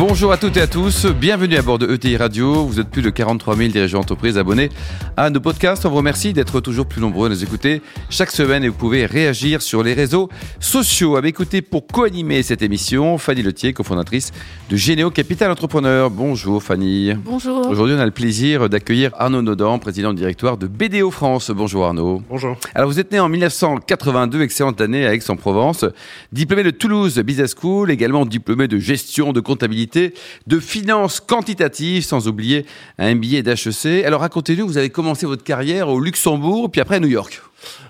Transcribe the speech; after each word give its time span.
Bonjour 0.00 0.32
à 0.32 0.38
toutes 0.38 0.56
et 0.56 0.62
à 0.62 0.66
tous, 0.66 1.04
bienvenue 1.04 1.56
à 1.56 1.62
bord 1.62 1.78
de 1.78 1.86
ETI 1.86 2.16
Radio. 2.16 2.64
Vous 2.64 2.80
êtes 2.80 2.88
plus 2.88 3.02
de 3.02 3.10
43 3.10 3.54
000 3.54 3.68
dirigeants 3.68 3.98
d'entreprise 3.98 4.38
abonnés 4.38 4.70
à 5.14 5.28
nos 5.28 5.40
podcasts. 5.40 5.84
On 5.84 5.90
vous 5.90 5.96
remercie 5.96 6.32
d'être 6.32 6.60
toujours 6.60 6.86
plus 6.86 7.02
nombreux 7.02 7.26
à 7.26 7.28
nous 7.28 7.44
écouter 7.44 7.82
chaque 8.08 8.30
semaine 8.30 8.64
et 8.64 8.70
vous 8.70 8.78
pouvez 8.78 9.04
réagir 9.04 9.60
sur 9.60 9.82
les 9.82 9.92
réseaux 9.92 10.30
sociaux. 10.58 11.16
À 11.16 11.20
m'écouter 11.20 11.60
pour 11.60 11.86
co-animer 11.86 12.42
cette 12.42 12.62
émission, 12.62 13.18
Fanny 13.18 13.42
Letier, 13.42 13.74
cofondatrice 13.74 14.32
de 14.70 14.76
Généo 14.76 15.10
Capital 15.10 15.50
Entrepreneur. 15.50 16.08
Bonjour 16.08 16.62
Fanny. 16.62 17.12
Bonjour. 17.22 17.68
Aujourd'hui, 17.68 17.94
on 17.94 18.00
a 18.00 18.06
le 18.06 18.10
plaisir 18.10 18.70
d'accueillir 18.70 19.10
Arnaud 19.18 19.42
Nodan, 19.42 19.78
président 19.78 20.14
du 20.14 20.20
directoire 20.20 20.56
de 20.56 20.66
BDO 20.66 21.10
France. 21.10 21.50
Bonjour 21.50 21.84
Arnaud. 21.84 22.22
Bonjour. 22.30 22.56
Alors 22.74 22.88
vous 22.88 23.00
êtes 23.00 23.12
né 23.12 23.20
en 23.20 23.28
1982, 23.28 24.40
excellente 24.40 24.80
année 24.80 25.04
à 25.04 25.12
Aix-en-Provence, 25.12 25.84
diplômé 26.32 26.62
de 26.62 26.70
Toulouse 26.70 27.18
Business 27.18 27.54
School, 27.54 27.90
également 27.90 28.24
diplômé 28.24 28.66
de 28.66 28.78
gestion 28.78 29.34
de 29.34 29.40
comptabilité 29.40 29.89
de 29.96 30.60
finances 30.60 31.20
quantitatives, 31.20 32.04
sans 32.04 32.28
oublier 32.28 32.66
un 32.98 33.14
billet 33.14 33.42
d'HEC. 33.42 34.04
Alors 34.04 34.20
racontez-nous, 34.20 34.66
vous 34.66 34.78
avez 34.78 34.90
commencé 34.90 35.26
votre 35.26 35.44
carrière 35.44 35.88
au 35.88 36.00
Luxembourg, 36.00 36.70
puis 36.70 36.80
après 36.80 36.96
à 36.96 37.00
New 37.00 37.08
York. 37.08 37.40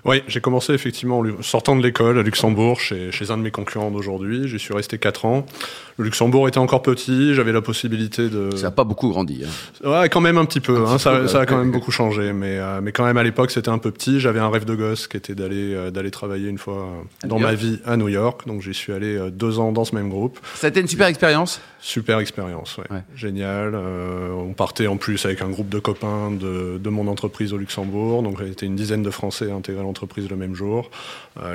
Oui, 0.03 0.23
j'ai 0.27 0.41
commencé 0.41 0.73
effectivement 0.73 1.19
en 1.19 1.41
sortant 1.41 1.75
de 1.75 1.83
l'école 1.83 2.19
à 2.19 2.23
Luxembourg, 2.23 2.79
chez, 2.79 3.11
chez 3.11 3.31
un 3.31 3.37
de 3.37 3.43
mes 3.43 3.51
concurrents 3.51 3.91
d'aujourd'hui. 3.91 4.47
J'y 4.47 4.59
suis 4.59 4.73
resté 4.73 4.97
4 4.97 5.25
ans. 5.25 5.45
Le 6.01 6.05
Luxembourg 6.05 6.47
était 6.47 6.57
encore 6.57 6.81
petit, 6.81 7.35
j'avais 7.35 7.51
la 7.51 7.61
possibilité 7.61 8.27
de... 8.27 8.49
Ça 8.55 8.63
n'a 8.63 8.71
pas 8.71 8.83
beaucoup 8.83 9.09
grandi. 9.09 9.43
Hein. 9.45 9.87
Ouais, 9.87 10.09
quand 10.09 10.19
même 10.19 10.39
un 10.39 10.45
petit 10.45 10.59
peu. 10.59 10.77
Un 10.77 10.93
hein, 10.93 10.97
ça, 10.97 11.11
peu, 11.11 11.27
ça, 11.27 11.41
a 11.41 11.45
quand 11.45 11.59
même 11.59 11.69
beaucoup 11.71 11.91
changé. 11.91 12.33
Mais, 12.33 12.57
euh, 12.57 12.81
mais 12.81 12.91
quand 12.91 13.05
même, 13.05 13.17
à 13.17 13.23
l'époque, 13.23 13.51
c'était 13.51 13.69
un 13.69 13.77
peu 13.77 13.91
petit. 13.91 14.19
J'avais 14.19 14.39
un 14.39 14.49
rêve 14.49 14.65
de 14.65 14.73
gosse 14.73 15.07
qui 15.07 15.17
était 15.17 15.35
d'aller 15.35 15.75
euh, 15.75 15.91
d'aller 15.91 16.09
travailler 16.09 16.49
une 16.49 16.57
fois 16.57 16.87
euh, 17.23 17.27
dans 17.27 17.37
ma 17.37 17.53
vie 17.53 17.79
à 17.85 17.97
New 17.97 18.09
York. 18.09 18.47
Donc 18.47 18.63
j'y 18.63 18.73
suis 18.73 18.93
allé 18.93 19.29
deux 19.31 19.59
ans 19.59 19.71
dans 19.71 19.85
ce 19.85 19.93
même 19.93 20.09
groupe. 20.09 20.39
Ça 20.55 20.67
a 20.67 20.69
été 20.71 20.79
une 20.79 20.87
super 20.87 21.05
expérience? 21.05 21.61
Super 21.79 22.17
expérience, 22.17 22.77
ouais. 22.77 22.85
ouais. 22.89 23.03
Génial. 23.15 23.75
On 23.75 24.53
partait 24.53 24.87
en 24.87 24.97
plus 24.97 25.23
avec 25.25 25.43
un 25.43 25.49
groupe 25.49 25.69
de 25.69 25.79
copains 25.79 26.31
de, 26.31 26.79
de 26.79 26.89
mon 26.89 27.07
entreprise 27.07 27.53
au 27.53 27.57
Luxembourg. 27.57 28.23
Donc 28.23 28.37
il 28.41 28.51
était 28.51 28.65
une 28.65 28.75
dizaine 28.75 29.03
de 29.03 29.11
Français 29.11 29.49
à 29.51 29.81
l'entreprise 29.81 30.29
le 30.29 30.35
même 30.35 30.55
jour. 30.55 30.89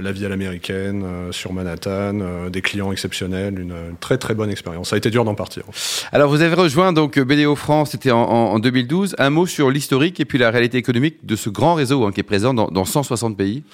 La 0.01 0.13
vie 0.13 0.25
à 0.25 0.29
l'américaine, 0.29 1.05
sur 1.33 1.53
Manhattan, 1.53 2.48
des 2.51 2.63
clients 2.63 2.92
exceptionnels, 2.92 3.59
une, 3.59 3.70
une, 3.70 3.97
très 4.01 4.19
très 4.19 4.36
bonne 4.37 4.51
expérience. 4.51 4.91
Ça 4.91 4.97
a 4.97 4.98
été 4.98 5.11
dur 5.11 5.25
d'en 5.25 5.34
partir. 5.34 5.65
Alors 6.12 6.31
vous 6.31 6.42
avez 6.42 6.55
rejoint 6.55 6.92
donc 6.92 7.19
BDO 7.19 7.56
France, 7.56 7.91
c'était 7.91 8.11
en, 8.11 8.20
en, 8.20 8.59
2012. 8.59 9.17
Un 9.19 9.31
mot 9.31 9.47
sur 9.47 9.70
l'historique 9.70 10.20
et 10.20 10.25
puis 10.25 10.39
la 10.39 10.51
réalité 10.51 10.79
économique 10.79 11.25
de 11.25 11.37
ce 11.37 11.51
grand 11.51 11.75
réseau 11.75 12.05
hein, 12.05 12.12
qui 12.12 12.20
est 12.20 12.25
présent 12.25 12.55
dans, 12.55 12.69
dans, 12.69 12.84
160 12.84 13.37
pays. 13.37 13.64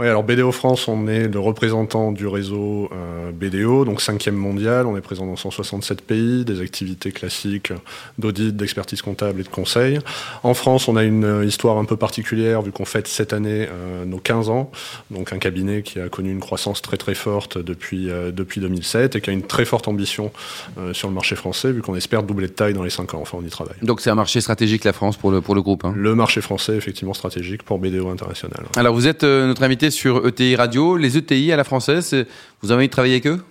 Oui, 0.00 0.08
alors 0.08 0.22
BDO 0.22 0.50
France, 0.50 0.88
on 0.88 1.08
est 1.08 1.28
le 1.28 1.38
représentant 1.38 2.10
du 2.10 2.26
réseau 2.26 2.88
euh, 2.90 3.32
BDO, 3.32 3.84
donc 3.84 4.00
cinquième 4.00 4.34
mondial. 4.34 4.86
On 4.86 4.96
est 4.96 5.02
présent 5.02 5.26
dans 5.26 5.36
167 5.36 6.00
pays, 6.00 6.46
des 6.46 6.62
activités 6.62 7.12
classiques 7.12 7.70
d'audit, 8.18 8.56
d'expertise 8.56 9.02
comptable 9.02 9.40
et 9.40 9.42
de 9.42 9.48
conseil. 9.48 9.98
En 10.42 10.54
France, 10.54 10.88
on 10.88 10.96
a 10.96 11.04
une 11.04 11.44
histoire 11.46 11.76
un 11.76 11.84
peu 11.84 11.98
particulière 11.98 12.62
vu 12.62 12.72
qu'on 12.72 12.86
fête 12.86 13.08
cette 13.08 13.34
année 13.34 13.68
euh, 13.70 14.06
nos 14.06 14.16
15 14.16 14.48
ans, 14.48 14.70
donc 15.10 15.34
un 15.34 15.38
cabinet 15.38 15.82
qui 15.82 16.00
a 16.00 16.08
connu 16.08 16.30
une 16.30 16.40
croissance 16.40 16.80
très 16.80 16.96
très 16.96 17.14
forte 17.14 17.58
depuis, 17.58 18.08
euh, 18.08 18.30
depuis 18.32 18.62
2007 18.62 19.16
et 19.16 19.20
qui 19.20 19.28
a 19.28 19.34
une 19.34 19.42
très 19.42 19.66
forte 19.66 19.86
ambition 19.86 20.32
euh, 20.78 20.94
sur 20.94 21.08
le 21.08 21.14
marché 21.14 21.36
français 21.36 21.72
vu 21.72 21.82
qu'on 21.82 21.94
espère 21.94 22.22
doubler 22.22 22.46
de 22.46 22.52
taille 22.52 22.72
dans 22.72 22.84
les 22.84 22.88
5 22.88 23.12
ans. 23.12 23.18
Enfin, 23.20 23.36
on 23.38 23.44
y 23.44 23.50
travaille. 23.50 23.76
Donc 23.82 24.00
c'est 24.00 24.08
un 24.08 24.14
marché 24.14 24.40
stratégique 24.40 24.84
la 24.84 24.94
France 24.94 25.18
pour 25.18 25.30
le, 25.30 25.42
pour 25.42 25.54
le 25.54 25.60
groupe 25.60 25.84
hein. 25.84 25.92
Le 25.94 26.14
marché 26.14 26.40
français, 26.40 26.74
effectivement 26.74 27.12
stratégique 27.12 27.64
pour 27.64 27.78
BDO 27.78 28.08
International. 28.08 28.64
Alors 28.76 28.94
vous 28.94 29.06
êtes 29.06 29.24
notre 29.24 29.62
invité 29.62 29.89
sur 29.90 30.26
ETI 30.26 30.56
Radio. 30.56 30.96
Les 30.96 31.16
ETI 31.18 31.52
à 31.52 31.56
la 31.56 31.64
française, 31.64 32.26
vous 32.62 32.70
avez 32.70 32.78
envie 32.78 32.88
de 32.88 32.92
travailler 32.92 33.14
avec 33.14 33.26
eux? 33.26 33.44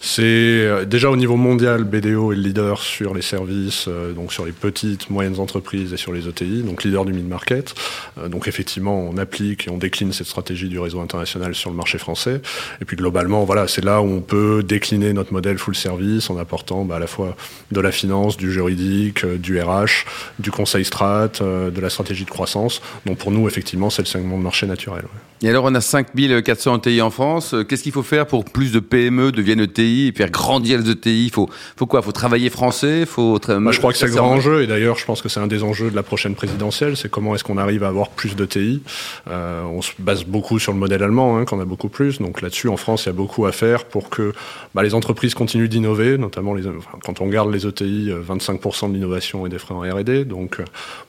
C'est 0.00 0.22
euh, 0.22 0.84
déjà 0.84 1.10
au 1.10 1.16
niveau 1.16 1.36
mondial, 1.36 1.84
BDO 1.84 2.32
est 2.32 2.36
le 2.36 2.42
leader 2.42 2.80
sur 2.80 3.14
les 3.14 3.22
services, 3.22 3.86
euh, 3.88 4.12
donc 4.12 4.32
sur 4.32 4.44
les 4.44 4.52
petites, 4.52 5.10
moyennes 5.10 5.38
entreprises 5.38 5.92
et 5.92 5.96
sur 5.96 6.12
les 6.12 6.28
ETI, 6.28 6.62
donc 6.62 6.84
leader 6.84 7.04
du 7.04 7.12
mid-market. 7.12 7.74
Euh, 8.18 8.28
donc 8.28 8.48
effectivement, 8.48 8.98
on 8.98 9.16
applique 9.18 9.66
et 9.66 9.70
on 9.70 9.78
décline 9.78 10.12
cette 10.12 10.26
stratégie 10.26 10.68
du 10.68 10.78
réseau 10.78 11.00
international 11.00 11.54
sur 11.54 11.70
le 11.70 11.76
marché 11.76 11.98
français. 11.98 12.40
Et 12.80 12.84
puis 12.84 12.96
globalement, 12.96 13.44
voilà, 13.44 13.68
c'est 13.68 13.84
là 13.84 14.00
où 14.00 14.06
on 14.06 14.20
peut 14.20 14.62
décliner 14.62 15.12
notre 15.12 15.32
modèle 15.32 15.58
full 15.58 15.76
service 15.76 16.30
en 16.30 16.38
apportant 16.38 16.84
bah, 16.84 16.96
à 16.96 16.98
la 16.98 17.06
fois 17.06 17.36
de 17.70 17.80
la 17.80 17.92
finance, 17.92 18.36
du 18.36 18.52
juridique, 18.52 19.26
du 19.26 19.60
RH, 19.60 20.06
du 20.38 20.50
conseil 20.50 20.84
strat, 20.84 21.28
de 21.40 21.80
la 21.80 21.90
stratégie 21.90 22.24
de 22.24 22.30
croissance. 22.30 22.80
Donc 23.06 23.18
pour 23.18 23.30
nous, 23.30 23.46
effectivement, 23.48 23.90
c'est 23.90 24.02
le 24.02 24.06
segment 24.06 24.38
de 24.38 24.42
marché 24.42 24.66
naturel. 24.66 25.04
Et 25.42 25.48
alors, 25.48 25.64
on 25.64 25.74
a 25.74 25.80
5400 25.80 26.78
ETI 26.78 27.00
en 27.00 27.10
France. 27.10 27.54
Qu'est-ce 27.66 27.82
qu'il 27.82 27.92
faut 27.92 28.02
faire 28.02 28.26
pour 28.26 28.44
que 28.44 28.50
plus 28.50 28.72
de 28.72 28.78
PME 28.78 29.32
deviennent 29.32 29.59
ETI 29.64 30.08
et 30.08 30.12
faire 30.12 30.30
grandir 30.30 30.78
les 30.78 30.90
ETI 30.90 31.26
Il 31.26 31.30
faut, 31.30 31.48
faut 31.76 31.86
quoi? 31.86 32.02
Faut 32.02 32.12
travailler 32.12 32.50
français? 32.50 33.06
Faut 33.06 33.38
tra 33.38 33.58
bah, 33.58 33.70
Je 33.72 33.78
crois 33.78 33.92
que 33.92 33.98
c'est 33.98 34.06
le 34.06 34.12
grand 34.12 34.32
enjeu. 34.32 34.62
Et 34.62 34.66
d'ailleurs, 34.66 34.98
je 34.98 35.04
pense 35.04 35.22
que 35.22 35.28
c'est 35.28 35.40
un 35.40 35.46
des 35.46 35.62
enjeux 35.62 35.90
de 35.90 35.96
la 35.96 36.02
prochaine 36.02 36.34
présidentielle. 36.34 36.96
C'est 36.96 37.10
comment 37.10 37.34
est-ce 37.34 37.44
qu'on 37.44 37.58
arrive 37.58 37.84
à 37.84 37.88
avoir 37.88 38.08
plus 38.08 38.36
d'ETI 38.36 38.82
euh, 39.28 39.62
On 39.64 39.82
se 39.82 39.92
base 39.98 40.24
beaucoup 40.24 40.58
sur 40.58 40.72
le 40.72 40.78
modèle 40.78 41.02
allemand, 41.02 41.38
hein, 41.38 41.44
qu'on 41.44 41.60
a 41.60 41.64
beaucoup 41.64 41.88
plus. 41.88 42.18
Donc 42.18 42.42
là-dessus, 42.42 42.68
en 42.68 42.76
France, 42.76 43.04
il 43.04 43.06
y 43.06 43.10
a 43.10 43.14
beaucoup 43.14 43.46
à 43.46 43.52
faire 43.52 43.84
pour 43.84 44.10
que 44.10 44.32
bah, 44.74 44.82
les 44.82 44.94
entreprises 44.94 45.34
continuent 45.34 45.68
d'innover, 45.68 46.18
notamment 46.18 46.54
les, 46.54 46.66
enfin, 46.66 46.98
quand 47.04 47.20
on 47.20 47.26
regarde 47.26 47.52
les 47.52 47.66
ETI, 47.66 48.10
25% 48.10 48.88
de 48.88 48.94
l'innovation 48.94 49.46
est 49.46 49.50
des 49.50 49.58
frais 49.58 49.74
en 49.74 49.80
R&D. 49.80 50.24
Donc, 50.24 50.58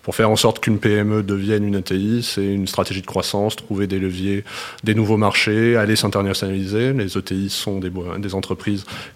pour 0.04 0.16
faire 0.16 0.30
en 0.30 0.36
sorte 0.36 0.60
qu'une 0.60 0.80
PME 0.80 1.24
devienne 1.24 1.66
une 1.66 1.76
ETI, 1.76 2.24
c'est 2.24 2.46
une 2.46 2.68
stratégie 2.68 3.02
de 3.02 3.08
croissance, 3.08 3.56
trouver 3.56 3.88
des 3.88 4.00
leviers 4.00 4.44
des 4.84 4.96
nouveaux 4.96 5.18
marchés, 5.18 5.76
aller 5.76 5.96
s'internationaliser. 5.96 6.94
Les 6.94 7.18
ETI 7.18 7.50
sont 7.50 7.80
des, 7.80 7.92
des, 8.20 8.36
entreprises 8.36 8.41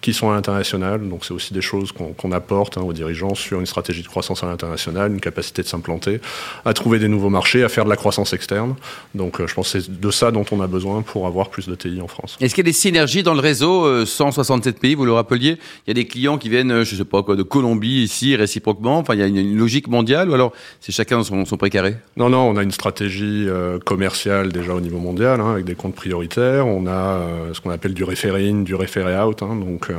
qui 0.01 0.13
sont 0.13 0.29
à 0.31 0.35
l'international, 0.35 1.07
donc 1.07 1.25
c'est 1.25 1.33
aussi 1.33 1.53
des 1.53 1.61
choses 1.61 1.91
qu'on 1.91 2.13
qu 2.13 2.33
apporte 2.33 2.77
hein, 2.77 2.81
aux 2.81 2.93
dirigeants 2.93 3.35
sur 3.35 3.59
une 3.59 3.65
stratégie 3.65 4.01
de 4.01 4.07
croissance 4.07 4.43
à 4.43 4.47
l'international, 4.47 5.11
une 5.11 5.19
capacité 5.19 5.61
de 5.61 5.67
s'implanter, 5.67 6.19
à 6.65 6.73
trouver 6.73 6.99
des 6.99 7.07
nouveaux 7.07 7.29
marchés, 7.29 7.63
à 7.63 7.69
faire 7.69 7.85
de 7.85 7.89
la 7.89 7.95
croissance 7.95 8.33
externe. 8.33 8.75
Donc 9.13 9.39
euh, 9.39 9.47
je 9.47 9.53
pense 9.53 9.73
que 9.73 9.79
c'est 9.79 9.99
de 9.99 10.11
ça 10.11 10.31
dont 10.31 10.45
on 10.51 10.61
a 10.61 10.67
besoin 10.67 11.01
pour 11.01 11.27
avoir 11.27 11.49
plus 11.49 11.67
d'ETI 11.67 12.01
en 12.01 12.07
France. 12.07 12.37
Est-ce 12.41 12.55
qu'il 12.55 12.63
y 12.63 12.67
a 12.67 12.71
des 12.71 12.73
synergies 12.73 13.23
dans 13.23 13.33
le 13.33 13.41
réseau 13.41 13.85
euh, 13.85 14.05
167 14.05 14.79
pays, 14.79 14.95
vous 14.95 15.05
le 15.05 15.13
rappeliez? 15.13 15.57
Il 15.85 15.89
y 15.89 15.91
a 15.91 15.93
des 15.93 16.05
clients 16.05 16.37
qui 16.37 16.49
viennent, 16.49 16.83
je 16.83 16.95
sais 16.95 17.05
pas 17.05 17.23
quoi, 17.23 17.35
de 17.35 17.43
Colombie 17.43 18.03
ici, 18.03 18.35
réciproquement. 18.35 18.99
Enfin, 18.99 19.13
il 19.13 19.19
y 19.19 19.23
a 19.23 19.27
une, 19.27 19.37
une 19.37 19.57
logique 19.57 19.87
mondiale 19.87 20.29
ou 20.29 20.33
alors 20.33 20.53
c'est 20.79 20.91
chacun 20.91 21.23
son, 21.23 21.45
son 21.45 21.57
précaré? 21.57 21.95
Non, 22.17 22.29
non, 22.29 22.49
on 22.49 22.57
a 22.57 22.63
une 22.63 22.71
stratégie 22.71 23.45
euh, 23.47 23.79
commerciale 23.79 24.51
déjà 24.51 24.73
au 24.73 24.81
niveau 24.81 24.99
mondial, 24.99 25.41
hein, 25.41 25.51
avec 25.51 25.65
des 25.65 25.75
comptes 25.75 25.95
prioritaires. 25.95 26.67
On 26.67 26.87
a 26.87 26.91
euh, 26.91 27.53
ce 27.53 27.61
qu'on 27.61 27.69
appelle 27.69 27.93
du 27.93 28.03
référé 28.03 28.49
in, 28.49 28.61
du 28.61 28.75
référé 28.75 29.04
out. 29.13 29.41
Hein, 29.43 29.55
donc, 29.55 29.89
euh, 29.89 29.95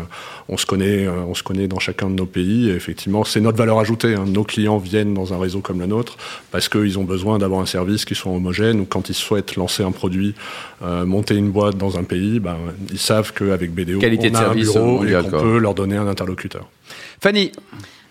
on 0.48 0.56
se 0.56 0.66
connaît, 0.66 1.06
euh, 1.06 1.22
on 1.26 1.34
se 1.34 1.42
connaît 1.42 1.68
dans 1.68 1.78
chacun 1.78 2.08
de 2.08 2.14
nos 2.14 2.26
pays. 2.26 2.70
Et 2.70 2.74
effectivement, 2.74 3.24
c'est 3.24 3.40
notre 3.40 3.58
valeur 3.58 3.78
ajoutée. 3.78 4.14
Hein. 4.14 4.24
Nos 4.26 4.44
clients 4.44 4.78
viennent 4.78 5.14
dans 5.14 5.32
un 5.32 5.38
réseau 5.38 5.60
comme 5.60 5.80
le 5.80 5.86
nôtre 5.86 6.16
parce 6.50 6.68
qu'ils 6.68 6.98
ont 6.98 7.04
besoin 7.04 7.38
d'avoir 7.38 7.60
un 7.60 7.66
service 7.66 8.04
qui 8.04 8.14
soit 8.14 8.32
homogène. 8.32 8.80
Ou 8.80 8.84
quand 8.84 9.08
ils 9.08 9.14
souhaitent 9.14 9.56
lancer 9.56 9.82
un 9.82 9.92
produit, 9.92 10.34
euh, 10.82 11.04
monter 11.04 11.36
une 11.36 11.50
boîte 11.50 11.76
dans 11.76 11.98
un 11.98 12.04
pays, 12.04 12.40
ben, 12.40 12.56
ils 12.90 12.98
savent 12.98 13.32
qu'avec 13.32 13.72
BDO, 13.72 13.98
Qualité 13.98 14.28
on 14.28 14.32
de 14.32 14.36
a 14.36 14.40
service 14.40 14.68
un 14.70 14.72
bureau 14.72 15.04
et 15.04 15.30
qu'on 15.30 15.40
peut 15.40 15.58
leur 15.58 15.74
donner 15.74 15.96
un 15.96 16.06
interlocuteur. 16.06 16.68
Fanny 17.20 17.52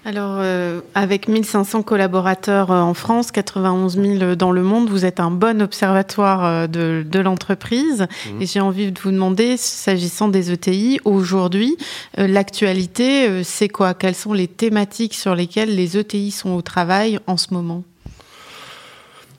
alors, 0.07 0.37
euh, 0.37 0.81
avec 0.93 1.27
1500 1.27 1.81
collaborateurs 1.81 2.69
euh, 2.69 2.79
en 2.79 2.93
France, 2.93 3.31
91 3.31 3.99
000 3.99 4.35
dans 4.35 4.51
le 4.51 4.61
monde, 4.61 4.87
vous 4.87 5.03
êtes 5.03 5.19
un 5.19 5.31
bon 5.31 5.63
observatoire 5.63 6.45
euh, 6.45 6.67
de, 6.67 7.03
de 7.03 7.19
l'entreprise. 7.19 8.05
Mmh. 8.27 8.41
Et 8.41 8.45
j'ai 8.45 8.59
envie 8.59 8.91
de 8.91 8.99
vous 8.99 9.09
demander, 9.09 9.57
s'agissant 9.57 10.27
des 10.27 10.51
ETI, 10.51 10.99
aujourd'hui, 11.05 11.75
euh, 12.19 12.27
l'actualité, 12.27 13.27
euh, 13.27 13.41
c'est 13.43 13.67
quoi? 13.67 13.95
Quelles 13.95 14.13
sont 14.13 14.33
les 14.33 14.47
thématiques 14.47 15.15
sur 15.15 15.33
lesquelles 15.33 15.75
les 15.75 15.97
ETI 15.97 16.29
sont 16.29 16.51
au 16.51 16.61
travail 16.61 17.17
en 17.25 17.35
ce 17.35 17.51
moment? 17.55 17.83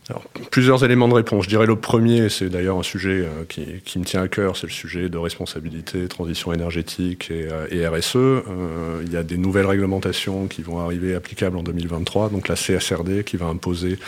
Alors, 0.08 0.22
plusieurs 0.52 0.84
éléments 0.84 1.08
de 1.08 1.14
réponse. 1.14 1.44
Je 1.44 1.48
dirais 1.48 1.66
le 1.66 1.74
premier, 1.74 2.28
c'est 2.28 2.48
d'ailleurs 2.48 2.78
un 2.78 2.84
sujet 2.84 3.22
euh, 3.24 3.44
qui, 3.48 3.66
qui, 3.84 3.98
me 3.98 4.04
tient 4.04 4.22
à 4.22 4.28
cœur, 4.28 4.56
c'est 4.56 4.68
le 4.68 4.72
sujet 4.72 5.08
de 5.08 5.18
responsabilité, 5.18 6.06
transition 6.06 6.52
énergétique 6.52 7.28
et, 7.32 7.48
euh, 7.50 7.66
et 7.72 7.86
RSE. 7.88 8.14
Euh, 8.14 9.02
il 9.04 9.12
y 9.12 9.16
a 9.16 9.24
des 9.24 9.36
nouvelles 9.36 9.66
réglementations 9.66 10.46
qui 10.46 10.62
vont 10.62 10.78
arriver 10.78 11.16
applicables 11.16 11.56
en 11.56 11.64
2023, 11.64 12.28
donc 12.28 12.46
la 12.46 12.54
CSRD 12.54 13.24
qui 13.24 13.36
va 13.36 13.46
imposer 13.46 13.98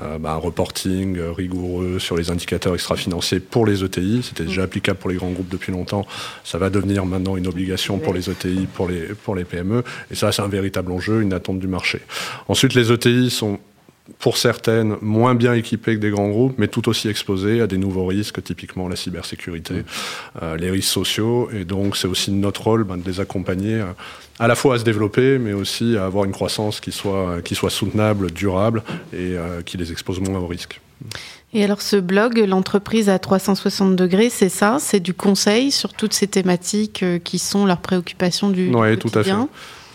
euh, 0.00 0.18
bah, 0.18 0.34
un 0.34 0.36
reporting 0.36 1.18
rigoureux 1.18 1.98
sur 1.98 2.16
les 2.16 2.30
indicateurs 2.30 2.74
extra-financiers 2.74 3.40
pour 3.40 3.66
les 3.66 3.82
ETI. 3.82 4.22
C'était 4.22 4.44
déjà 4.44 4.62
applicable 4.62 5.00
pour 5.00 5.10
les 5.10 5.16
grands 5.16 5.30
groupes 5.30 5.48
depuis 5.48 5.72
longtemps. 5.72 6.06
Ça 6.44 6.58
va 6.58 6.70
devenir 6.70 7.04
maintenant 7.04 7.36
une 7.36 7.48
obligation 7.48 7.98
pour 7.98 8.14
les 8.14 8.30
ETI, 8.30 8.68
pour 8.72 8.88
les, 8.88 9.08
pour 9.24 9.34
les 9.34 9.44
PME. 9.44 9.82
Et 10.12 10.14
ça, 10.14 10.30
c'est 10.30 10.42
un 10.42 10.48
véritable 10.48 10.92
enjeu, 10.92 11.20
une 11.20 11.32
attente 11.32 11.58
du 11.58 11.66
marché. 11.66 12.00
Ensuite, 12.46 12.74
les 12.74 12.92
ETI 12.92 13.30
sont 13.30 13.58
pour 14.18 14.36
certaines, 14.36 14.96
moins 15.00 15.34
bien 15.34 15.54
équipées 15.54 15.94
que 15.94 16.00
des 16.00 16.10
grands 16.10 16.28
groupes, 16.28 16.54
mais 16.58 16.68
tout 16.68 16.88
aussi 16.88 17.08
exposées 17.08 17.60
à 17.60 17.66
des 17.66 17.78
nouveaux 17.78 18.06
risques, 18.06 18.42
typiquement 18.42 18.88
la 18.88 18.96
cybersécurité, 18.96 19.74
mmh. 19.74 19.84
euh, 20.42 20.56
les 20.56 20.70
risques 20.70 20.90
sociaux. 20.90 21.50
Et 21.52 21.64
donc, 21.64 21.96
c'est 21.96 22.08
aussi 22.08 22.30
notre 22.30 22.62
rôle 22.62 22.84
ben, 22.84 22.96
de 22.96 23.04
les 23.04 23.20
accompagner 23.20 23.74
euh, 23.74 23.86
à 24.38 24.48
la 24.48 24.54
fois 24.54 24.76
à 24.76 24.78
se 24.78 24.84
développer, 24.84 25.38
mais 25.38 25.52
aussi 25.52 25.96
à 25.96 26.06
avoir 26.06 26.24
une 26.24 26.32
croissance 26.32 26.80
qui 26.80 26.90
soit, 26.90 27.42
qui 27.42 27.54
soit 27.54 27.70
soutenable, 27.70 28.32
durable 28.32 28.82
et 29.12 29.36
euh, 29.36 29.62
qui 29.62 29.76
les 29.76 29.92
expose 29.92 30.20
moins 30.20 30.38
aux 30.38 30.46
risques. 30.46 30.80
Et 31.54 31.64
alors 31.64 31.80
ce 31.80 31.96
blog, 31.96 32.38
l'entreprise 32.38 33.08
à 33.08 33.18
360 33.18 33.96
degrés, 33.96 34.30
c'est 34.30 34.48
ça? 34.48 34.78
C'est 34.80 35.00
du 35.00 35.14
conseil 35.14 35.70
sur 35.70 35.94
toutes 35.94 36.12
ces 36.12 36.26
thématiques 36.26 37.04
qui 37.24 37.38
sont 37.38 37.64
leurs 37.64 37.80
préoccupations 37.80 38.50
du, 38.50 38.70
oui, 38.74 38.98
tout 38.98 39.10
à 39.14 39.22
fait. 39.22 39.32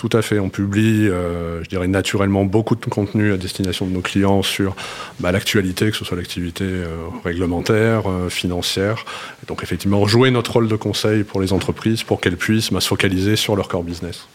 Tout 0.03 0.17
à 0.17 0.21
fait. 0.21 0.37
On 0.37 0.49
publie, 0.49 1.07
euh, 1.07 1.63
je 1.63 1.69
dirais 1.69 1.87
naturellement, 1.87 2.43
beaucoup 2.43 2.75
de 2.75 2.85
contenu 2.87 3.31
à 3.31 3.37
destination 3.37 3.85
de 3.85 3.91
nos 3.93 4.01
clients 4.01 4.41
sur 4.43 4.75
bah, 5.21 5.31
l'actualité, 5.31 5.91
que 5.91 5.95
ce 5.95 6.03
soit 6.03 6.17
l'activité 6.17 6.65
euh, 6.65 6.87
réglementaire, 7.23 8.09
euh, 8.09 8.27
financière. 8.27 9.05
Donc 9.47 9.63
effectivement, 9.63 10.05
jouer 10.05 10.29
notre 10.29 10.51
rôle 10.51 10.67
de 10.67 10.75
conseil 10.75 11.23
pour 11.23 11.39
les 11.39 11.53
entreprises 11.53 12.03
pour 12.03 12.19
qu'elles 12.19 12.35
puissent 12.35 12.73
bah, 12.73 12.81
se 12.81 12.89
focaliser 12.89 13.37
sur 13.37 13.55
leur 13.55 13.69
core 13.69 13.83
business. 13.83 14.27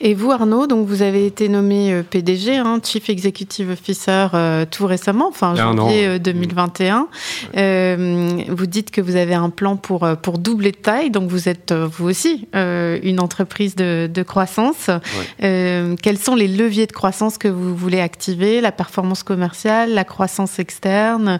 Et 0.00 0.14
vous, 0.14 0.32
Arnaud, 0.32 0.66
donc 0.66 0.86
vous 0.86 1.02
avez 1.02 1.26
été 1.26 1.48
nommé 1.48 1.92
euh, 1.92 2.02
PDG, 2.02 2.56
hein, 2.56 2.80
Chief 2.82 3.08
Executive 3.08 3.70
Officer, 3.70 4.26
euh, 4.34 4.64
tout 4.68 4.86
récemment, 4.86 5.28
enfin 5.28 5.54
janvier 5.54 6.18
2021. 6.18 7.08
Euh, 7.56 8.42
vous 8.48 8.66
dites 8.66 8.90
que 8.90 9.00
vous 9.00 9.16
avez 9.16 9.34
un 9.34 9.50
plan 9.50 9.76
pour 9.76 10.06
pour 10.22 10.38
doubler 10.38 10.72
de 10.72 10.76
taille, 10.76 11.10
donc 11.10 11.30
vous 11.30 11.48
êtes 11.48 11.72
vous 11.72 12.08
aussi 12.08 12.48
une 12.54 13.20
entreprise 13.20 13.76
de, 13.76 14.08
de 14.12 14.22
croissance. 14.22 14.90
quels 15.38 16.18
sont 16.18 16.34
les 16.34 16.48
leviers 16.48 16.86
de 16.86 16.92
croissance 16.92 17.38
que 17.38 17.48
vous 17.48 17.76
voulez 17.76 18.00
activer? 18.00 18.60
La 18.60 18.72
performance 18.72 19.22
commerciale, 19.22 19.94
la 19.94 20.04
croissance 20.04 20.58
externe? 20.58 21.38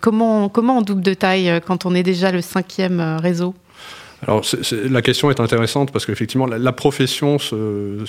comment 0.00 0.48
comment 0.48 0.78
on 0.78 0.82
double 0.82 1.02
de 1.02 1.14
taille 1.14 1.60
quand 1.66 1.86
on 1.86 1.94
est 1.94 2.04
déjà 2.04 2.30
le 2.30 2.40
cinquième 2.40 3.18
réseau? 3.20 3.54
Alors 4.22 4.42
la 4.90 5.02
question 5.02 5.30
est 5.30 5.40
intéressante 5.40 5.92
parce 5.92 6.06
qu'effectivement 6.06 6.46
la, 6.46 6.72
profession 6.72 7.38
se, 7.38 8.02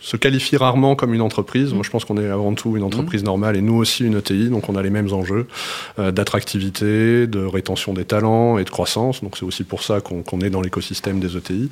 se, 0.00 0.16
qualifie 0.16 0.56
rarement 0.56 0.96
comme 0.96 1.14
une 1.14 1.20
entreprise. 1.20 1.72
Moi 1.72 1.82
je 1.84 1.90
pense 1.90 2.04
qu'on 2.04 2.18
est 2.18 2.28
avant 2.28 2.54
tout 2.54 2.76
une 2.76 2.82
entreprise 2.82 3.22
mmh. 3.22 3.26
normale 3.26 3.56
et 3.56 3.62
nous 3.62 3.74
aussi 3.74 4.04
une 4.04 4.16
ETI, 4.16 4.48
donc 4.48 4.68
on 4.68 4.74
a 4.74 4.82
les 4.82 4.90
mêmes 4.90 5.12
enjeux 5.12 5.46
euh, 5.98 6.10
d'attractivité, 6.10 7.28
de 7.28 7.44
rétention 7.44 7.94
des 7.94 8.04
talents 8.04 8.58
et 8.58 8.64
de 8.64 8.70
croissance. 8.70 9.22
Donc 9.22 9.36
c'est 9.36 9.44
aussi 9.44 9.62
pour 9.62 9.84
ça 9.84 10.00
qu'on 10.00 10.40
est 10.40 10.50
dans 10.50 10.60
l'écosystème 10.60 11.20
des 11.20 11.36
ETI. 11.36 11.70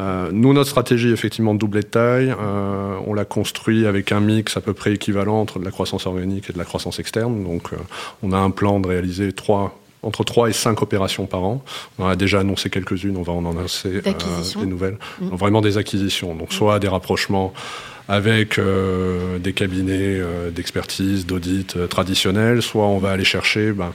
Euh, 0.00 0.30
nous 0.32 0.52
notre 0.52 0.70
stratégie 0.70 1.12
effectivement 1.12 1.54
de 1.54 1.60
doubler 1.60 1.82
de 1.82 1.86
taille, 1.86 2.34
euh, 2.40 2.96
on 3.06 3.14
l'a 3.14 3.24
construit 3.24 3.86
avec 3.86 4.10
un 4.10 4.20
mix 4.20 4.56
à 4.56 4.60
peu 4.60 4.74
près 4.74 4.94
équivalent 4.94 5.40
entre 5.40 5.60
de 5.60 5.64
la 5.64 5.70
croissance 5.70 6.06
organique 6.06 6.50
et 6.50 6.52
de 6.52 6.58
la 6.58 6.64
croissance 6.64 6.98
externe. 6.98 7.44
Donc 7.44 7.70
on 8.24 8.32
a 8.32 8.38
un 8.38 8.50
plan 8.50 8.80
de 8.80 8.88
réaliser 8.88 9.32
trois 9.32 9.78
entre 10.02 10.24
3 10.24 10.50
et 10.50 10.52
5 10.52 10.82
opérations 10.82 11.26
par 11.26 11.44
an. 11.44 11.62
On 11.98 12.06
a 12.06 12.16
déjà 12.16 12.40
annoncé 12.40 12.70
quelques-unes, 12.70 13.16
on 13.16 13.22
va 13.22 13.32
en 13.32 13.44
annoncer 13.48 14.00
euh, 14.06 14.60
des 14.60 14.66
nouvelles. 14.66 14.98
Mmh. 15.20 15.28
vraiment 15.28 15.60
des 15.60 15.78
acquisitions, 15.78 16.34
donc 16.34 16.52
soit 16.52 16.78
des 16.78 16.88
rapprochements 16.88 17.52
avec 18.08 18.58
euh, 18.58 19.38
des 19.38 19.52
cabinets 19.52 20.18
euh, 20.18 20.50
d'expertise, 20.50 21.26
d'audit 21.26 21.76
euh, 21.76 21.86
traditionnels, 21.86 22.62
soit 22.62 22.86
on 22.86 22.98
va 22.98 23.10
aller 23.10 23.24
chercher 23.24 23.72
ben, 23.72 23.92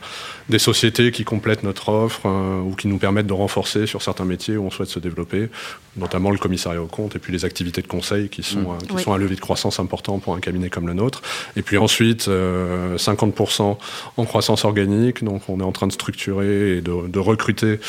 des 0.50 0.60
sociétés 0.60 1.12
qui 1.12 1.26
complètent 1.26 1.64
notre 1.64 1.90
offre 1.90 2.26
ou 2.26 2.74
qui 2.76 2.88
nous 2.88 2.98
permettent 2.98 3.28
de 3.28 3.34
renforcer 3.34 3.86
sur 3.86 4.02
certains 4.02 4.24
métiers 4.24 4.56
où 4.56 4.66
on 4.66 4.72
souhaite 4.72 4.88
se 4.88 5.00
développer, 5.00 5.50
notamment 5.98 6.32
le 6.32 6.38
commissariat 6.38 6.82
au 6.82 6.86
compte 6.86 7.18
et 7.18 7.20
puis 7.20 7.34
les 7.34 7.44
activités 7.44 7.82
de 7.82 7.88
conseil 7.88 8.30
qui 8.30 8.44
sont, 8.44 8.62
mmh. 8.62 8.96
qui 8.96 9.04
sont 9.04 9.12
un 9.12 9.18
levier 9.18 9.36
de 9.36 9.42
croissance 9.42 9.82
important 9.82 10.20
pour 10.20 10.36
un 10.36 10.40
cabinet 10.40 10.70
comme 10.70 10.88
le 10.88 10.94
nôtre. 10.94 11.22
Et 11.58 11.64
puis 11.64 11.78
ensuite, 11.78 12.30
50% 12.30 13.78
en 14.16 14.26
croissance 14.26 14.64
organique, 14.64 15.22
donc 15.22 15.50
on 15.50 15.60
est 15.60 15.64
en 15.64 15.74
train 15.74 15.88
de 15.88 15.92
structurer 15.92 16.78
et 16.78 16.82
de, 16.82 17.10
de 17.10 17.20
recruter 17.20 17.82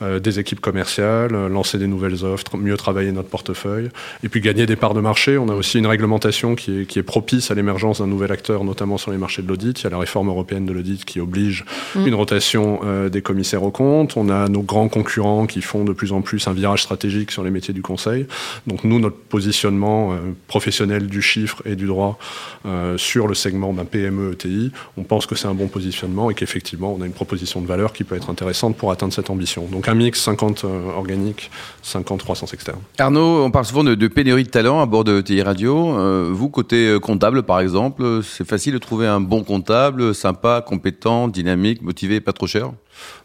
des 0.00 0.38
équipes 0.38 0.60
commerciales, 0.60 1.32
lancer 1.48 1.76
des 1.76 1.86
nouvelles 1.86 2.24
offres, 2.24 2.56
mieux 2.56 2.78
travailler 2.78 3.12
notre 3.12 3.28
portefeuille, 3.28 3.90
et 4.24 4.30
puis 4.30 4.40
gagner 4.40 4.64
des 4.64 4.76
parts 4.76 4.94
de 4.94 5.00
marché. 5.00 5.36
On 5.36 5.50
a 5.50 5.54
aussi 5.54 5.65
une 5.74 5.86
réglementation 5.86 6.54
qui 6.54 6.80
est, 6.80 6.86
qui 6.86 6.98
est 6.98 7.02
propice 7.02 7.50
à 7.50 7.54
l'émergence 7.54 8.00
d'un 8.00 8.06
nouvel 8.06 8.32
acteur, 8.32 8.64
notamment 8.64 8.98
sur 8.98 9.10
les 9.10 9.18
marchés 9.18 9.42
de 9.42 9.48
l'audit. 9.48 9.80
Il 9.80 9.84
y 9.84 9.86
a 9.86 9.90
la 9.90 9.98
réforme 9.98 10.28
européenne 10.28 10.66
de 10.66 10.72
l'audit 10.72 11.04
qui 11.04 11.20
oblige 11.20 11.64
mm. 11.94 12.06
une 12.06 12.14
rotation 12.14 12.80
euh, 12.84 13.08
des 13.08 13.22
commissaires 13.22 13.62
aux 13.62 13.70
comptes. 13.70 14.16
On 14.16 14.28
a 14.28 14.48
nos 14.48 14.62
grands 14.62 14.88
concurrents 14.88 15.46
qui 15.46 15.62
font 15.62 15.84
de 15.84 15.92
plus 15.92 16.12
en 16.12 16.22
plus 16.22 16.46
un 16.48 16.52
virage 16.52 16.82
stratégique 16.82 17.30
sur 17.30 17.42
les 17.42 17.50
métiers 17.50 17.74
du 17.74 17.82
conseil. 17.82 18.26
Donc 18.66 18.84
nous, 18.84 18.98
notre 18.98 19.16
positionnement 19.16 20.12
euh, 20.12 20.16
professionnel 20.46 21.06
du 21.06 21.22
chiffre 21.22 21.62
et 21.64 21.76
du 21.76 21.86
droit 21.86 22.18
euh, 22.66 22.96
sur 22.96 23.26
le 23.26 23.34
segment 23.34 23.72
d'un 23.72 23.84
PME 23.84 24.32
ETI, 24.32 24.72
on 24.96 25.02
pense 25.02 25.26
que 25.26 25.34
c'est 25.34 25.48
un 25.48 25.54
bon 25.54 25.68
positionnement 25.68 26.30
et 26.30 26.34
qu'effectivement, 26.34 26.94
on 26.98 27.02
a 27.02 27.06
une 27.06 27.12
proposition 27.12 27.60
de 27.60 27.66
valeur 27.66 27.92
qui 27.92 28.04
peut 28.04 28.16
être 28.16 28.30
intéressante 28.30 28.76
pour 28.76 28.90
atteindre 28.92 29.12
cette 29.12 29.30
ambition. 29.30 29.66
Donc 29.66 29.88
un 29.88 29.94
mix 29.94 30.20
50 30.20 30.64
organique, 30.64 31.50
50 31.82 32.22
croissance 32.22 32.54
externe. 32.54 32.78
Arnaud, 32.98 33.44
on 33.44 33.50
parle 33.50 33.64
souvent 33.64 33.84
de, 33.84 33.94
de 33.94 34.08
pénurie 34.08 34.44
de 34.44 34.48
talent 34.48 34.80
à 34.80 34.86
bord 34.86 35.04
de 35.04 35.18
ETI 35.18 35.42
Radio. 35.42 35.55
Euh, 35.64 36.30
vous, 36.32 36.48
côté 36.48 36.88
euh, 36.88 36.98
comptable, 36.98 37.42
par 37.42 37.60
exemple, 37.60 38.20
c'est 38.22 38.46
facile 38.46 38.74
de 38.74 38.78
trouver 38.78 39.06
un 39.06 39.20
bon 39.20 39.44
comptable, 39.44 40.14
sympa, 40.14 40.62
compétent, 40.66 41.28
dynamique, 41.28 41.82
motivé, 41.82 42.20
pas 42.20 42.32
trop 42.32 42.46
cher? 42.46 42.72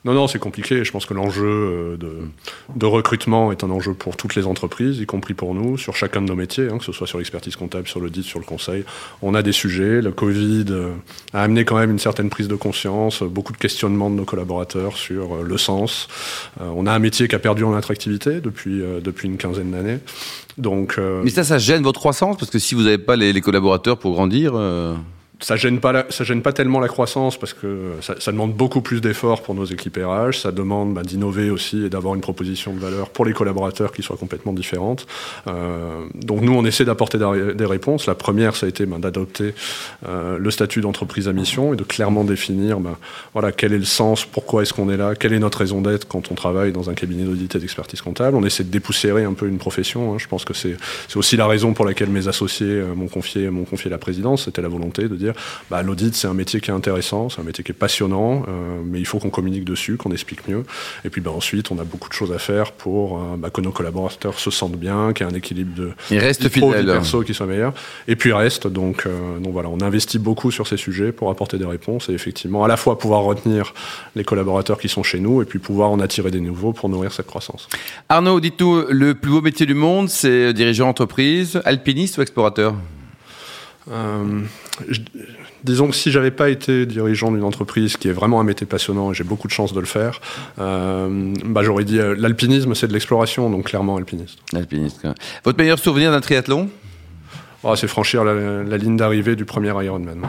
Non, 0.04 0.14
non, 0.14 0.28
c'est 0.28 0.40
compliqué. 0.40 0.84
Je 0.84 0.92
pense 0.92 1.06
que 1.06 1.14
l'enjeu 1.14 1.46
euh, 1.46 1.98
de, 2.76 2.86
recrutement 2.86 3.52
est 3.52 3.64
un 3.64 3.70
enjeu 3.70 3.94
pour 3.94 4.18
toutes 4.18 4.36
les 4.36 4.48
entreprises, 4.48 5.00
y 5.00 5.06
compris 5.06 5.36
pour 5.36 5.54
nous, 5.54 5.78
sur 5.78 5.96
chacun 5.96 6.22
de 6.22 6.28
nos 6.28 6.36
métiers, 6.36 6.70
hein, 6.72 6.80
que 6.80 6.84
ce 6.84 6.92
soit 6.92 7.06
sur 7.06 7.20
l'expertise 7.20 7.56
comptable, 7.56 7.88
sur 7.88 8.00
l'audit, 8.00 8.24
sur 8.24 8.40
le 8.40 8.46
conseil. 8.46 8.84
On 9.22 9.36
a 9.36 9.44
des 9.44 9.52
sujets. 9.52 10.02
Le 10.02 10.12
Covid 10.12 10.66
euh, 10.70 10.94
a 11.34 11.44
amené 11.44 11.66
quand 11.66 11.78
même 11.78 11.92
une 11.92 12.00
certaine 12.00 12.30
prise 12.30 12.48
de 12.48 12.56
conscience, 12.56 13.22
beaucoup 13.22 13.54
de 13.54 13.58
questionnements 13.58 14.10
de 14.10 14.16
nos 14.16 14.26
collaborateurs 14.26 14.98
sur 14.98 15.36
euh, 15.36 15.44
le 15.44 15.58
sens. 15.58 16.08
on 16.60 16.88
a 16.88 16.92
un 16.92 17.00
métier 17.00 17.28
qui 17.28 17.36
a 17.36 17.40
perdu 17.40 17.64
en 17.64 17.76
attractivité 17.76 18.42
depuis, 18.42 18.82
depuis 19.04 19.28
une 19.28 19.38
quinzaine 19.38 19.72
d'années. 19.72 20.00
Donc, 20.58 20.98
Mais 21.24 21.30
ça, 21.30 21.44
ça 21.44 21.58
gêne 21.58 21.84
votre 21.84 22.00
croissance? 22.00 22.38
Parce 22.38 22.50
que 22.50 22.60
si 22.60 22.76
vous 22.76 22.84
n'avez 22.84 22.98
pas 22.98 23.16
les, 23.16 23.40
collaborateurs 23.42 23.98
pour 23.98 24.14
grandir 24.14 24.54
ça 25.42 25.56
gêne 25.56 25.80
pas 25.80 26.06
ça 26.10 26.24
gêne 26.24 26.42
pas 26.42 26.54
tellement 26.54 26.80
la 26.80 26.88
croissance 26.88 27.38
parce 27.38 27.54
que 27.54 27.92
ça, 28.02 28.16
ça 28.20 28.32
demande 28.32 28.54
beaucoup 28.54 28.82
plus 28.82 29.02
d'efforts 29.02 29.42
pour 29.42 29.56
nos 29.56 29.66
équipes 29.66 29.98
RH. 29.98 30.34
Ça 30.42 30.52
demande 30.52 30.94
bah, 30.94 31.04
d'innover 31.04 31.50
aussi 31.50 31.86
et 31.86 31.90
d'avoir 31.90 32.16
une 32.16 32.22
proposition 32.22 32.74
de 32.74 32.80
valeur 32.80 33.10
pour 33.10 33.26
les 33.26 33.34
collaborateurs 33.34 33.92
qui 33.92 34.04
soit 34.04 34.18
complètement 34.18 34.54
différente. 34.54 35.08
Euh, 35.48 36.06
donc 36.16 36.42
nous, 36.42 36.54
on 36.54 36.66
essaie 36.66 36.86
d'apporter 36.86 37.18
des 37.18 37.66
réponses. 37.66 38.06
La 38.08 38.16
première, 38.16 38.56
ça 38.56 38.66
a 38.66 38.70
été 38.70 38.86
bah, 38.86 38.98
d'adopter 39.00 39.54
euh, 40.08 40.38
le 40.38 40.52
statut 40.52 40.82
d'entreprise 40.82 41.28
à 41.28 41.34
mission 41.34 41.74
et 41.74 41.76
de 41.76 41.84
clairement 41.84 42.24
définir, 42.24 42.80
bah, 42.80 42.98
voilà, 43.34 43.52
quel 43.52 43.74
est 43.74 43.80
le 43.80 43.86
sens, 43.86 44.26
pourquoi 44.26 44.62
est-ce 44.62 44.74
qu'on 44.74 44.90
est 44.90 44.98
là, 44.98 45.16
quelle 45.16 45.34
est 45.34 45.40
notre 45.40 45.60
raison 45.60 45.82
d'être 45.82 46.08
quand 46.08 46.32
on 46.32 46.36
travaille 46.36 46.72
dans 46.72 46.90
un 46.90 46.94
cabinet 46.94 47.24
d'audit 47.24 47.56
et 47.56 47.60
d'expertise 47.60 48.02
comptable. 48.02 48.38
On 48.38 48.46
essaie 48.46 48.64
de 48.64 48.70
dépoussiérer 48.70 49.24
un 49.24 49.34
peu 49.34 49.48
une 49.48 49.58
profession. 49.58 50.14
Hein. 50.14 50.18
Je 50.18 50.28
pense 50.28 50.46
que 50.46 50.54
c'est 50.54 50.78
aussi 51.16 51.38
la 51.38 51.48
raison 51.48 51.74
pour 51.74 51.86
laquelle 51.86 52.10
mes 52.10 52.28
associés 52.28 52.68
euh, 52.68 52.94
m'ont 52.96 53.08
confié, 53.08 53.50
m'ont 53.50 53.66
confié 53.66 53.90
la 53.90 53.98
présidence. 53.98 54.46
C'était 54.46 54.62
la 54.62 54.68
volonté 54.68 55.08
de 55.08 55.16
dire 55.16 55.31
bah, 55.70 55.82
l'audit 55.84 56.16
c'est 56.16 56.28
un 56.28 56.34
métier 56.34 56.60
qui 56.62 56.72
est 56.72 56.74
intéressant, 56.74 57.30
c'est 57.30 57.42
un 57.42 57.44
métier 57.44 57.64
qui 57.64 57.72
est 57.72 57.76
passionnant, 57.76 58.44
euh, 58.48 58.82
mais 58.86 59.00
il 59.00 59.06
faut 59.06 59.20
qu'on 59.20 59.30
communique 59.30 59.66
dessus, 59.66 59.98
qu'on 59.98 60.12
explique 60.12 60.48
mieux. 60.48 60.64
Et 61.06 61.10
puis 61.10 61.22
bah, 61.22 61.32
ensuite, 61.32 61.72
on 61.72 61.80
a 61.80 61.84
beaucoup 61.84 62.10
de 62.10 62.14
choses 62.14 62.32
à 62.32 62.40
faire 62.40 62.72
pour 62.72 63.18
euh, 63.18 63.38
bah, 63.38 63.50
que 63.50 63.62
nos 63.62 63.72
collaborateurs 63.72 64.40
se 64.40 64.52
sentent 64.52 64.78
bien, 64.78 65.14
qu'il 65.14 65.26
y 65.26 65.30
ait 65.30 65.34
un 65.34 65.36
équilibre 65.36 65.76
de 65.76 65.92
il 66.10 66.20
reste 66.20 66.48
fidèle. 66.50 66.86
perso 66.86 67.22
qui 67.24 67.34
soit 67.34 67.46
meilleur. 67.46 67.74
Et 68.08 68.16
puis 68.16 68.34
reste, 68.34 68.68
donc, 68.68 69.06
euh, 69.06 69.40
donc 69.40 69.54
voilà, 69.54 69.70
on 69.70 69.82
investit 69.82 70.20
beaucoup 70.20 70.52
sur 70.52 70.68
ces 70.68 70.78
sujets 70.78 71.12
pour 71.12 71.30
apporter 71.30 71.58
des 71.58 71.66
réponses 71.66 72.10
et 72.10 72.14
effectivement 72.14 72.64
à 72.64 72.68
la 72.68 72.78
fois 72.78 72.98
pouvoir 72.98 73.24
retenir 73.24 73.74
les 74.16 74.24
collaborateurs 74.24 74.80
qui 74.80 74.90
sont 74.90 75.04
chez 75.04 75.20
nous 75.20 75.42
et 75.42 75.46
puis 75.46 75.60
pouvoir 75.60 75.92
en 75.92 76.00
attirer 76.00 76.32
des 76.32 76.42
nouveaux 76.42 76.74
pour 76.74 76.90
nourrir 76.90 77.12
cette 77.12 77.28
croissance. 77.28 77.68
Arnaud, 78.10 78.40
dites-nous, 78.40 78.86
le 78.90 79.16
plus 79.16 79.32
beau 79.32 79.42
métier 79.42 79.66
du 79.66 79.74
monde, 79.74 80.10
c'est 80.10 80.54
dirigeant 80.54 80.90
entreprise, 80.90 81.62
alpiniste 81.66 82.18
ou 82.18 82.22
explorateur? 82.22 82.76
Euh, 83.90 84.42
disons 85.64 85.88
que 85.88 85.96
si 85.96 86.12
j'avais 86.12 86.32
pas 86.32 86.50
été 86.50 86.86
dirigeant 86.86 87.32
d'une 87.32 87.44
entreprise 87.44 87.98
qui 87.98 88.10
est 88.10 88.12
vraiment 88.12 88.40
un 88.40 88.44
métier 88.44 88.68
passionnant 88.68 89.12
et 89.12 89.16
j'ai 89.16 89.24
beaucoup 89.24 89.48
de 89.48 89.54
chance 89.54 89.74
de 89.74 89.80
le 89.80 89.86
faire, 89.86 90.22
euh, 90.60 91.34
bah 91.46 91.62
j'aurais 91.64 91.84
dit 91.84 92.00
euh, 92.00 92.16
l'alpinisme 92.18 92.76
c'est 92.76 92.88
de 92.88 92.94
l'exploration, 92.94 93.50
donc 93.50 93.66
clairement 93.66 93.98
alpiniste. 93.98 94.40
Alpiniste. 94.54 95.06
Votre 95.44 95.58
meilleur 95.58 95.80
souvenir 95.80 96.12
d'un 96.12 96.22
triathlon? 96.22 96.70
Oh, 97.64 97.76
C'est 97.76 97.88
franchir 97.88 98.24
la, 98.24 98.78
ligne 98.78 98.98
d'arrivée 98.98 99.36
du 99.36 99.46
premier 99.46 99.70
Ironman. 99.84 100.22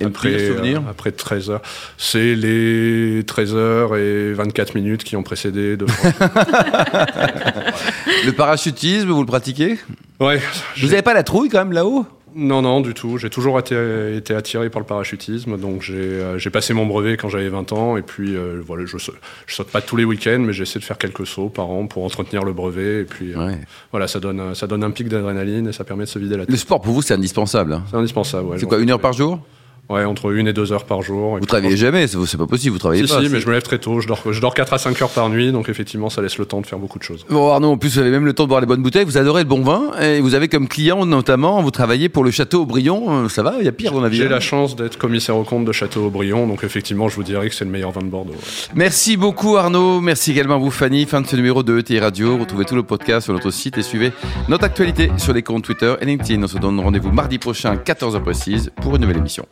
Et 0.00 0.06
après, 0.06 0.48
souvenir? 0.48 0.82
après 0.88 1.12
13 1.12 1.50
heures. 1.50 1.62
C'est 1.98 2.34
les 2.34 3.22
13 3.24 3.54
heures 3.54 3.96
et 3.96 4.32
24 4.32 4.74
minutes 4.74 5.04
qui 5.04 5.14
ont 5.14 5.22
précédé. 5.22 5.76
De... 5.76 5.84
le 8.26 8.32
parachutisme, 8.32 9.10
vous 9.10 9.20
le 9.20 9.26
pratiquez? 9.26 9.78
Ouais. 10.20 10.40
Vous 10.80 10.88
n'avez 10.88 11.02
pas 11.02 11.14
la 11.14 11.22
trouille 11.22 11.48
quand 11.48 11.58
même 11.58 11.72
là-haut? 11.72 12.06
Non, 12.36 12.62
non, 12.62 12.80
du 12.80 12.94
tout. 12.94 13.16
J'ai 13.18 13.30
toujours 13.30 13.58
été, 13.58 14.16
été, 14.16 14.34
attiré 14.34 14.68
par 14.68 14.80
le 14.80 14.86
parachutisme. 14.86 15.56
Donc 15.56 15.82
j'ai 15.82 15.94
euh, 15.96 16.50
passé 16.52 16.74
mon 16.74 16.86
brevet 16.86 17.16
quand 17.16 17.28
j'avais 17.28 17.48
20 17.48 17.72
ans. 17.72 17.96
Et 17.96 18.02
puis 18.02 18.34
euh, 18.34 18.60
voilà, 18.64 18.84
je, 18.86 18.96
je 18.98 19.54
saute 19.54 19.68
pas 19.68 19.80
tous 19.80 19.96
les 19.96 20.04
week-ends, 20.04 20.40
mais 20.40 20.52
j'essaie 20.52 20.78
de 20.78 20.84
faire 20.84 20.98
quelques 20.98 21.26
sauts 21.26 21.48
par 21.48 21.70
an 21.70 21.86
pour 21.86 22.04
entretenir 22.04 22.44
le 22.44 22.52
brevet. 22.52 23.02
Et 23.02 23.04
puis 23.04 23.34
euh, 23.34 23.52
voilà, 23.92 24.08
ça 24.08 24.18
donne, 24.18 24.54
ça 24.54 24.66
donne 24.66 24.82
un 24.82 24.90
pic 24.90 25.08
d'adrénaline 25.08 25.68
et 25.68 25.72
ça 25.72 25.84
permet 25.84 26.04
de 26.04 26.08
se 26.08 26.18
vider 26.18 26.36
la 26.36 26.44
tête. 26.44 26.50
Le 26.50 26.56
sport 26.56 26.80
pour 26.80 26.92
vous, 26.92 27.02
c'est 27.02 27.14
indispensable. 27.14 27.72
Hein. 27.72 27.84
C'est 27.90 27.96
indispensable, 27.96 28.48
ouais. 28.48 28.58
C'est 28.58 28.66
quoi, 28.66 28.78
une 28.78 28.90
heure 28.90 29.00
par 29.00 29.12
jour? 29.12 29.40
Ouais, 29.90 30.04
entre 30.04 30.32
une 30.32 30.48
et 30.48 30.54
deux 30.54 30.72
heures 30.72 30.86
par 30.86 31.02
jour. 31.02 31.38
Vous 31.38 31.46
travaillez 31.46 31.76
jamais, 31.76 32.06
c'est 32.06 32.38
pas 32.38 32.46
possible, 32.46 32.72
vous 32.72 32.78
travaillez 32.78 33.06
si, 33.06 33.12
pas. 33.12 33.20
Si, 33.20 33.28
mais 33.28 33.40
je 33.40 33.46
me 33.46 33.52
lève 33.52 33.62
très 33.62 33.78
tôt, 33.78 34.00
je 34.00 34.08
dors, 34.08 34.32
je 34.32 34.40
dors 34.40 34.54
4 34.54 34.72
à 34.72 34.78
5 34.78 35.02
heures 35.02 35.10
par 35.10 35.28
nuit, 35.28 35.52
donc 35.52 35.68
effectivement, 35.68 36.08
ça 36.08 36.22
laisse 36.22 36.38
le 36.38 36.46
temps 36.46 36.62
de 36.62 36.66
faire 36.66 36.78
beaucoup 36.78 36.98
de 36.98 37.04
choses. 37.04 37.26
Bon, 37.28 37.50
Arnaud, 37.50 37.72
en 37.72 37.76
plus, 37.76 37.94
vous 37.94 37.98
avez 37.98 38.10
même 38.10 38.24
le 38.24 38.32
temps 38.32 38.44
de 38.44 38.48
boire 38.48 38.60
les 38.60 38.66
bonnes 38.66 38.82
bouteilles, 38.82 39.04
vous 39.04 39.18
adorez 39.18 39.42
le 39.42 39.48
bon 39.48 39.62
vin, 39.62 39.90
et 40.00 40.20
vous 40.20 40.34
avez 40.34 40.48
comme 40.48 40.68
client, 40.68 41.04
notamment, 41.04 41.60
vous 41.60 41.70
travaillez 41.70 42.08
pour 42.08 42.24
le 42.24 42.30
Château 42.30 42.62
Aubryon, 42.62 43.28
ça 43.28 43.42
va, 43.42 43.56
il 43.58 43.66
y 43.66 43.68
a 43.68 43.72
pire 43.72 43.92
dans 43.92 44.00
la 44.00 44.08
vie 44.08 44.16
J'ai 44.16 44.26
hein 44.26 44.30
la 44.30 44.40
chance 44.40 44.74
d'être 44.74 44.96
commissaire 44.96 45.36
au 45.36 45.44
compte 45.44 45.66
de 45.66 45.72
Château 45.72 46.06
Aubryon, 46.06 46.46
donc 46.46 46.64
effectivement, 46.64 47.08
je 47.08 47.16
vous 47.16 47.22
dirais 47.22 47.48
que 47.50 47.54
c'est 47.54 47.66
le 47.66 47.70
meilleur 47.70 47.90
vin 47.90 48.00
de 48.00 48.08
Bordeaux. 48.08 48.34
Merci 48.74 49.18
beaucoup, 49.18 49.56
Arnaud, 49.56 50.00
merci 50.00 50.30
également 50.30 50.54
à 50.54 50.58
vous, 50.58 50.70
Fanny. 50.70 51.04
Fin 51.04 51.20
de 51.20 51.26
ce 51.26 51.36
numéro 51.36 51.62
de 51.62 51.78
ETI 51.78 51.98
Radio, 51.98 52.38
retrouvez 52.38 52.64
tout 52.64 52.74
le 52.74 52.82
podcast 52.82 53.24
sur 53.24 53.34
notre 53.34 53.50
site 53.50 53.76
et 53.76 53.82
suivez 53.82 54.12
notre 54.48 54.64
actualité 54.64 55.10
sur 55.18 55.34
les 55.34 55.42
comptes 55.42 55.64
Twitter 55.64 55.94
et 56.00 56.06
LinkedIn. 56.06 56.42
On 56.42 56.48
se 56.48 56.58
donne 56.58 56.80
rendez-vous 56.80 57.10
mardi 57.10 57.38
prochain, 57.38 57.76
14h 57.76 58.22
précise, 58.22 58.70
pour 58.80 58.96
une 58.96 59.02
nouvelle 59.02 59.18
émission. 59.18 59.44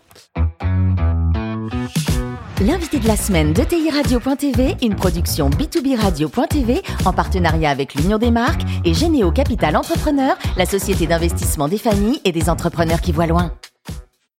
L'invité 2.60 3.00
de 3.00 3.08
la 3.08 3.16
semaine 3.16 3.52
de 3.52 3.64
TI 3.64 3.90
Radio.tv, 3.90 4.76
une 4.82 4.94
production 4.94 5.50
B2B 5.50 6.00
Radio.tv 6.00 6.82
en 7.04 7.12
partenariat 7.12 7.70
avec 7.70 7.94
l'Union 7.94 8.18
des 8.18 8.30
marques 8.30 8.62
et 8.84 8.94
Généo 8.94 9.32
Capital 9.32 9.76
Entrepreneur, 9.76 10.36
la 10.56 10.66
société 10.66 11.08
d'investissement 11.08 11.66
des 11.66 11.78
familles 11.78 12.20
et 12.24 12.30
des 12.30 12.48
entrepreneurs 12.48 13.00
qui 13.00 13.10
voient 13.10 13.26
loin. 13.26 13.52